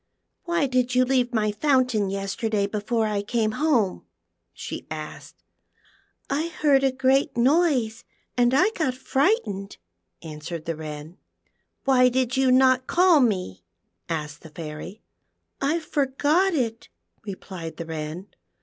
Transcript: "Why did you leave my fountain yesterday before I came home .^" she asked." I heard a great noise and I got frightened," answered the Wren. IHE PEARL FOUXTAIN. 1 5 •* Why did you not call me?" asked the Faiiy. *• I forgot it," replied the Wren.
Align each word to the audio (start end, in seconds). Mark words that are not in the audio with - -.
"Why 0.45 0.65
did 0.65 0.95
you 0.95 1.05
leave 1.05 1.31
my 1.31 1.51
fountain 1.51 2.09
yesterday 2.09 2.65
before 2.65 3.05
I 3.05 3.21
came 3.21 3.51
home 3.51 3.99
.^" 3.51 3.99
she 4.51 4.87
asked." 4.89 5.43
I 6.27 6.47
heard 6.47 6.83
a 6.83 6.91
great 6.91 7.37
noise 7.37 8.03
and 8.35 8.51
I 8.55 8.71
got 8.71 8.95
frightened," 8.95 9.77
answered 10.23 10.65
the 10.65 10.75
Wren. 10.75 10.87
IHE 10.89 11.13
PEARL 11.13 11.13
FOUXTAIN. 11.13 11.97
1 11.99 12.05
5 12.07 12.07
•* 12.07 12.07
Why 12.07 12.09
did 12.09 12.35
you 12.35 12.51
not 12.51 12.87
call 12.87 13.19
me?" 13.19 13.63
asked 14.21 14.41
the 14.41 14.49
Faiiy. 14.49 14.89
*• 14.93 14.99
I 15.61 15.77
forgot 15.77 16.55
it," 16.55 16.89
replied 17.23 17.77
the 17.77 17.85
Wren. 17.85 18.25